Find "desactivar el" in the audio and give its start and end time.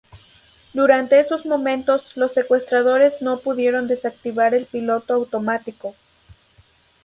3.87-4.65